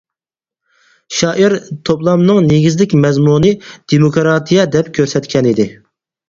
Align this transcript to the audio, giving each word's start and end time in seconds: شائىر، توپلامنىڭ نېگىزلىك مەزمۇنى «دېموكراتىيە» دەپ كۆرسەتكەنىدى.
شائىر، 1.17 1.55
توپلامنىڭ 1.89 2.39
نېگىزلىك 2.45 2.95
مەزمۇنى 3.03 3.53
«دېموكراتىيە» 3.93 4.67
دەپ 4.79 4.91
كۆرسەتكەنىدى. 5.01 5.69